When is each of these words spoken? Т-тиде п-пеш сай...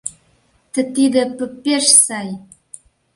Т-тиде 0.73 1.23
п-пеш 1.35 1.85
сай... 2.05 2.29